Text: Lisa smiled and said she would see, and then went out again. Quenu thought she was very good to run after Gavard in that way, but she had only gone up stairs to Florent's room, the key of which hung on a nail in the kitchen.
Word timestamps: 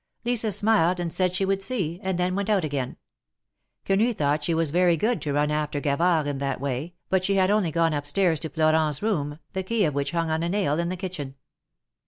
Lisa 0.25 0.51
smiled 0.51 0.99
and 0.99 1.13
said 1.13 1.35
she 1.35 1.45
would 1.45 1.61
see, 1.61 1.99
and 2.01 2.17
then 2.17 2.33
went 2.33 2.49
out 2.49 2.63
again. 2.65 2.97
Quenu 3.85 4.13
thought 4.15 4.43
she 4.43 4.55
was 4.55 4.71
very 4.71 4.97
good 4.97 5.21
to 5.21 5.31
run 5.33 5.51
after 5.51 5.79
Gavard 5.79 6.25
in 6.25 6.39
that 6.39 6.59
way, 6.59 6.95
but 7.09 7.23
she 7.23 7.35
had 7.35 7.51
only 7.51 7.69
gone 7.69 7.93
up 7.93 8.07
stairs 8.07 8.39
to 8.39 8.49
Florent's 8.49 9.03
room, 9.03 9.37
the 9.53 9.61
key 9.61 9.85
of 9.85 9.93
which 9.93 10.09
hung 10.09 10.31
on 10.31 10.41
a 10.41 10.49
nail 10.49 10.79
in 10.79 10.89
the 10.89 10.97
kitchen. 10.97 11.35